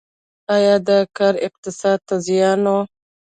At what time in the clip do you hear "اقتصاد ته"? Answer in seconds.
1.47-2.15